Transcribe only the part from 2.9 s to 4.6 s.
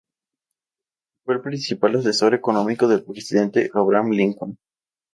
presidente Abraham Lincoln.